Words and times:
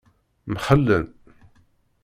Mxellen. 0.53 1.07